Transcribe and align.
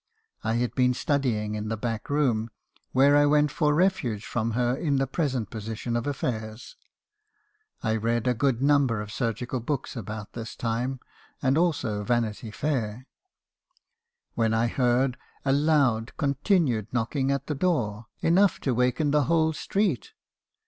I 0.43 0.53
had 0.55 0.73
been 0.73 0.95
studying 0.95 1.53
in 1.53 1.67
the 1.69 1.77
back 1.77 2.09
room, 2.09 2.49
where 2.91 3.15
I 3.15 3.27
went 3.27 3.51
for 3.51 3.71
refuge 3.75 4.25
from 4.25 4.53
her 4.53 4.75
in 4.75 4.95
the 4.95 5.05
present 5.05 5.51
position 5.51 5.95
of 5.95 6.07
affairs; 6.07 6.75
(I 7.83 7.97
read 7.97 8.25
a 8.25 8.33
good 8.33 8.63
number 8.63 8.99
of 8.99 9.11
surgical 9.11 9.59
books 9.59 9.95
about 9.95 10.33
this 10.33 10.55
time, 10.55 11.01
and 11.39 11.55
also 11.55 12.03
'Vanity 12.03 12.49
Fair;') 12.49 13.05
when 14.33 14.55
I 14.55 14.65
heard 14.65 15.17
a 15.45 15.51
loud, 15.53 15.91
long 15.95 16.07
continued 16.17 16.87
knocking 16.91 17.29
at 17.31 17.45
the 17.45 17.53
door, 17.53 18.07
enough 18.21 18.59
to 18.61 18.73
waken 18.73 19.11
the 19.11 19.25
whole 19.25 19.53
street. 19.53 20.13